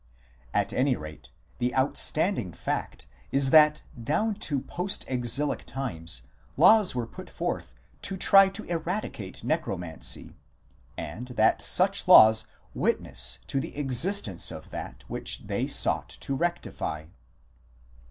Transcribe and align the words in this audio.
At 0.51 0.73
any 0.73 0.95
rate, 0.95 1.29
the 1.59 1.75
outstanding 1.75 2.53
fact 2.53 3.05
is 3.31 3.51
that 3.51 3.83
down 4.03 4.33
to 4.49 4.61
post 4.61 5.05
exilic 5.07 5.63
times 5.63 6.23
laws 6.57 6.95
were 6.95 7.05
put 7.05 7.29
forth 7.29 7.75
to 8.01 8.17
try 8.17 8.49
to 8.49 8.63
eradicate 8.63 9.43
Necromancy, 9.43 10.33
and 10.97 11.27
that 11.27 11.61
such 11.61 12.07
laws 12.07 12.47
witness 12.73 13.37
to 13.45 13.59
the 13.59 13.77
existence 13.77 14.49
of 14.49 14.71
that 14.71 15.03
which 15.07 15.43
they 15.45 15.67
sought 15.67 16.09
to 16.09 16.33
rectify. 16.33 17.05